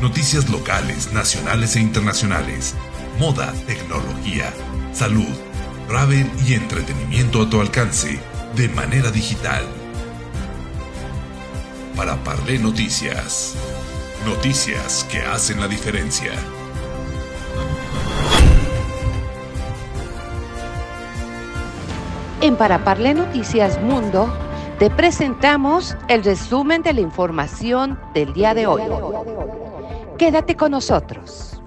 Noticias 0.00 0.50
locales, 0.50 1.10
nacionales 1.14 1.74
e 1.74 1.80
internacionales. 1.80 2.74
Moda, 3.18 3.50
tecnología, 3.66 4.52
salud, 4.92 5.34
travel 5.88 6.30
y 6.46 6.52
entretenimiento 6.52 7.40
a 7.40 7.48
tu 7.48 7.62
alcance 7.62 8.20
de 8.54 8.68
manera 8.68 9.10
digital. 9.10 9.64
Para 11.96 12.16
Parlé 12.16 12.58
Noticias. 12.58 13.54
Noticias 14.26 15.06
que 15.10 15.20
hacen 15.20 15.60
la 15.60 15.66
diferencia. 15.66 16.32
En 22.42 22.56
Para 22.56 22.84
Parlé 22.84 23.14
Noticias 23.14 23.80
Mundo 23.80 24.30
te 24.78 24.90
presentamos 24.90 25.96
el 26.08 26.22
resumen 26.22 26.82
de 26.82 26.92
la 26.92 27.00
información 27.00 27.98
del 28.12 28.34
día 28.34 28.52
de 28.52 28.66
hoy. 28.66 28.82
Quédate 30.18 30.56
con 30.56 30.70
nosotros. 30.70 31.60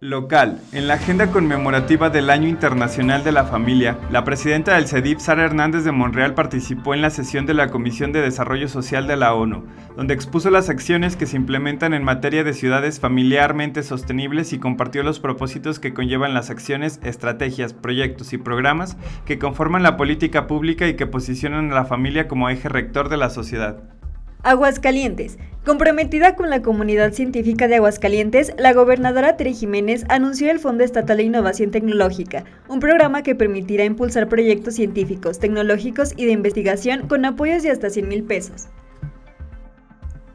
Local. 0.00 0.62
En 0.72 0.88
la 0.88 0.94
agenda 0.94 1.30
conmemorativa 1.30 2.08
del 2.08 2.30
Año 2.30 2.48
Internacional 2.48 3.22
de 3.22 3.32
la 3.32 3.44
Familia, 3.44 3.98
la 4.10 4.24
presidenta 4.24 4.76
del 4.76 4.86
CEDIP, 4.86 5.18
Sara 5.18 5.44
Hernández 5.44 5.84
de 5.84 5.92
Monreal, 5.92 6.34
participó 6.34 6.94
en 6.94 7.02
la 7.02 7.10
sesión 7.10 7.44
de 7.44 7.52
la 7.52 7.68
Comisión 7.68 8.12
de 8.12 8.22
Desarrollo 8.22 8.68
Social 8.68 9.06
de 9.06 9.16
la 9.16 9.34
ONU, 9.34 9.66
donde 9.94 10.14
expuso 10.14 10.48
las 10.48 10.70
acciones 10.70 11.16
que 11.16 11.26
se 11.26 11.36
implementan 11.36 11.92
en 11.92 12.02
materia 12.02 12.44
de 12.44 12.54
ciudades 12.54 12.98
familiarmente 12.98 13.82
sostenibles 13.82 14.54
y 14.54 14.58
compartió 14.58 15.02
los 15.02 15.20
propósitos 15.20 15.80
que 15.80 15.92
conllevan 15.92 16.32
las 16.32 16.48
acciones, 16.48 16.98
estrategias, 17.02 17.74
proyectos 17.74 18.32
y 18.32 18.38
programas 18.38 18.96
que 19.26 19.38
conforman 19.38 19.82
la 19.82 19.98
política 19.98 20.46
pública 20.46 20.86
y 20.86 20.94
que 20.94 21.06
posicionan 21.06 21.72
a 21.72 21.74
la 21.74 21.84
familia 21.84 22.26
como 22.26 22.48
eje 22.48 22.70
rector 22.70 23.10
de 23.10 23.18
la 23.18 23.28
sociedad. 23.28 23.97
Aguascalientes. 24.44 25.36
Comprometida 25.64 26.36
con 26.36 26.48
la 26.48 26.62
comunidad 26.62 27.12
científica 27.12 27.66
de 27.66 27.74
Aguascalientes, 27.74 28.52
la 28.56 28.72
gobernadora 28.72 29.36
Tere 29.36 29.52
Jiménez 29.52 30.04
anunció 30.08 30.50
el 30.50 30.60
Fondo 30.60 30.84
Estatal 30.84 31.16
de 31.16 31.24
Innovación 31.24 31.72
Tecnológica, 31.72 32.44
un 32.68 32.78
programa 32.78 33.24
que 33.24 33.34
permitirá 33.34 33.84
impulsar 33.84 34.28
proyectos 34.28 34.76
científicos, 34.76 35.40
tecnológicos 35.40 36.12
y 36.16 36.24
de 36.24 36.32
investigación 36.32 37.08
con 37.08 37.24
apoyos 37.24 37.64
de 37.64 37.70
hasta 37.70 37.90
100 37.90 38.08
mil 38.08 38.22
pesos. 38.22 38.68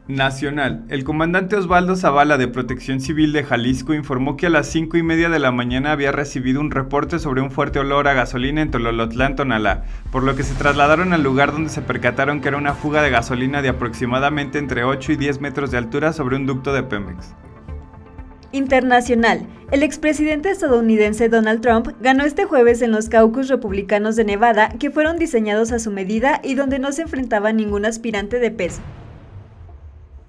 Nacional. 0.06 0.84
El 0.90 1.02
comandante 1.02 1.56
Osvaldo 1.56 1.96
Zavala 1.96 2.36
de 2.36 2.46
Protección 2.46 3.00
Civil 3.00 3.32
de 3.32 3.42
Jalisco 3.42 3.94
informó 3.94 4.36
que 4.36 4.46
a 4.46 4.50
las 4.50 4.66
5 4.66 4.98
y 4.98 5.02
media 5.02 5.30
de 5.30 5.38
la 5.38 5.50
mañana 5.50 5.92
había 5.92 6.12
recibido 6.12 6.60
un 6.60 6.70
reporte 6.70 7.18
sobre 7.18 7.40
un 7.40 7.50
fuerte 7.50 7.78
olor 7.78 8.06
a 8.06 8.12
gasolina 8.12 8.60
en 8.60 8.70
Tololotlán, 8.70 9.34
Tonalá, 9.34 9.84
por 10.12 10.22
lo 10.22 10.36
que 10.36 10.42
se 10.42 10.54
trasladaron 10.56 11.14
al 11.14 11.22
lugar 11.22 11.52
donde 11.52 11.70
se 11.70 11.80
percataron 11.80 12.42
que 12.42 12.48
era 12.48 12.58
una 12.58 12.74
fuga 12.74 13.00
de 13.00 13.08
gasolina 13.08 13.62
de 13.62 13.70
aproximadamente 13.70 14.58
entre 14.58 14.84
8 14.84 15.12
y 15.12 15.16
10 15.16 15.40
metros 15.40 15.70
de 15.70 15.78
altura 15.78 16.12
sobre 16.12 16.36
un 16.36 16.44
ducto 16.44 16.74
de 16.74 16.82
Pemex. 16.82 17.34
Internacional. 18.52 19.46
El 19.72 19.82
expresidente 19.82 20.50
estadounidense 20.50 21.30
Donald 21.30 21.62
Trump 21.62 21.88
ganó 22.00 22.24
este 22.24 22.44
jueves 22.44 22.82
en 22.82 22.92
los 22.92 23.08
caucus 23.08 23.48
republicanos 23.48 24.16
de 24.16 24.24
Nevada 24.24 24.68
que 24.68 24.90
fueron 24.90 25.18
diseñados 25.18 25.72
a 25.72 25.78
su 25.78 25.90
medida 25.90 26.42
y 26.44 26.56
donde 26.56 26.78
no 26.78 26.92
se 26.92 27.02
enfrentaba 27.02 27.54
ningún 27.54 27.86
aspirante 27.86 28.38
de 28.38 28.50
peso. 28.50 28.82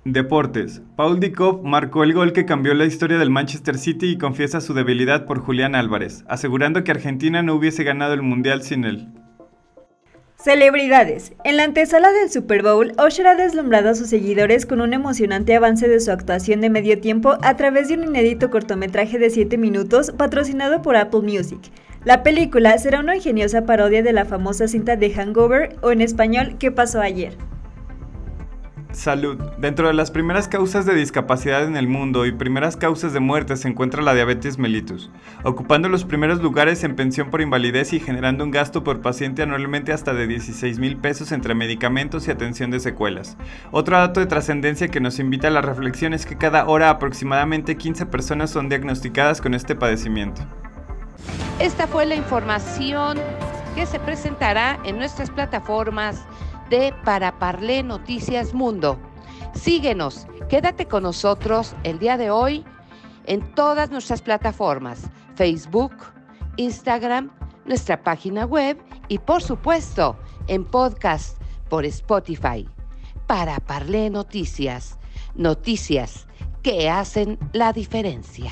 Deportes. 0.07 0.83
Paul 0.95 1.19
Dikov 1.19 1.63
marcó 1.63 2.03
el 2.03 2.13
gol 2.13 2.31
que 2.31 2.45
cambió 2.45 2.75
la 2.75 2.85
historia 2.85 3.17
del 3.17 3.31
Manchester 3.31 3.75
City 3.75 4.11
y 4.11 4.17
confiesa 4.19 4.61
su 4.61 4.75
debilidad 4.75 5.25
por 5.25 5.39
Julián 5.39 5.73
Álvarez, 5.73 6.23
asegurando 6.27 6.83
que 6.83 6.91
Argentina 6.91 7.41
no 7.41 7.55
hubiese 7.55 7.83
ganado 7.83 8.13
el 8.13 8.21
Mundial 8.21 8.61
sin 8.61 8.83
él. 8.83 9.07
Celebridades. 10.37 11.33
En 11.43 11.57
la 11.57 11.63
antesala 11.63 12.11
del 12.11 12.29
Super 12.29 12.61
Bowl, 12.61 12.93
Usher 13.03 13.25
ha 13.25 13.33
deslumbrado 13.33 13.89
a 13.89 13.95
sus 13.95 14.07
seguidores 14.07 14.67
con 14.67 14.79
un 14.79 14.93
emocionante 14.93 15.55
avance 15.55 15.87
de 15.87 15.99
su 15.99 16.11
actuación 16.11 16.61
de 16.61 16.69
medio 16.69 17.01
tiempo 17.01 17.39
a 17.41 17.55
través 17.55 17.87
de 17.87 17.95
un 17.95 18.03
inédito 18.03 18.51
cortometraje 18.51 19.17
de 19.17 19.31
7 19.31 19.57
minutos 19.57 20.11
patrocinado 20.11 20.83
por 20.83 20.97
Apple 20.97 21.21
Music. 21.21 21.71
La 22.03 22.21
película 22.21 22.77
será 22.77 22.99
una 22.99 23.15
ingeniosa 23.15 23.65
parodia 23.65 24.03
de 24.03 24.13
la 24.13 24.25
famosa 24.25 24.67
cinta 24.67 24.97
de 24.97 25.09
Hangover 25.09 25.75
o 25.81 25.89
en 25.89 26.01
español 26.01 26.57
¿Qué 26.59 26.69
pasó 26.69 27.01
ayer? 27.01 27.35
Salud. 28.95 29.37
Dentro 29.57 29.87
de 29.87 29.93
las 29.93 30.09
primeras 30.09 30.47
causas 30.47 30.85
de 30.85 30.95
discapacidad 30.95 31.65
en 31.65 31.75
el 31.75 31.85
mundo 31.85 32.25
y 32.25 32.31
primeras 32.31 32.77
causas 32.77 33.11
de 33.11 33.19
muerte 33.19 33.57
se 33.57 33.67
encuentra 33.67 34.01
la 34.01 34.13
diabetes 34.13 34.57
mellitus, 34.57 35.11
ocupando 35.43 35.89
los 35.89 36.05
primeros 36.05 36.41
lugares 36.41 36.81
en 36.85 36.95
pensión 36.95 37.29
por 37.29 37.41
invalidez 37.41 37.91
y 37.91 37.99
generando 37.99 38.45
un 38.45 38.51
gasto 38.51 38.85
por 38.85 39.01
paciente 39.01 39.43
anualmente 39.43 39.91
hasta 39.91 40.13
de 40.13 40.27
16 40.27 40.79
mil 40.79 40.95
pesos 40.95 41.33
entre 41.33 41.55
medicamentos 41.55 42.25
y 42.27 42.31
atención 42.31 42.71
de 42.71 42.79
secuelas. 42.79 43.35
Otro 43.71 43.97
dato 43.97 44.21
de 44.21 44.27
trascendencia 44.27 44.87
que 44.87 45.01
nos 45.01 45.19
invita 45.19 45.49
a 45.49 45.51
la 45.51 45.61
reflexión 45.61 46.13
es 46.13 46.25
que 46.25 46.37
cada 46.37 46.65
hora 46.65 46.89
aproximadamente 46.89 47.75
15 47.75 48.05
personas 48.05 48.49
son 48.49 48.69
diagnosticadas 48.69 49.41
con 49.41 49.53
este 49.53 49.75
padecimiento. 49.75 50.41
Esta 51.59 51.85
fue 51.85 52.05
la 52.05 52.15
información 52.15 53.17
que 53.75 53.85
se 53.85 53.99
presentará 53.99 54.79
en 54.85 54.97
nuestras 54.97 55.29
plataformas 55.29 56.25
de 56.69 56.93
Para 57.03 57.37
Parlé 57.39 57.83
Noticias 57.83 58.53
Mundo. 58.53 58.99
Síguenos, 59.53 60.27
quédate 60.49 60.85
con 60.85 61.03
nosotros 61.03 61.75
el 61.83 61.99
día 61.99 62.17
de 62.17 62.29
hoy 62.29 62.65
en 63.25 63.41
todas 63.55 63.91
nuestras 63.91 64.21
plataformas, 64.21 65.09
Facebook, 65.35 65.93
Instagram, 66.57 67.31
nuestra 67.65 68.03
página 68.03 68.45
web 68.45 68.77
y 69.07 69.19
por 69.19 69.41
supuesto 69.41 70.17
en 70.47 70.65
podcast 70.65 71.39
por 71.69 71.85
Spotify. 71.85 72.67
Para 73.27 73.59
Parlé 73.59 74.09
Noticias, 74.09 74.99
noticias 75.35 76.27
que 76.61 76.89
hacen 76.89 77.39
la 77.53 77.73
diferencia. 77.73 78.51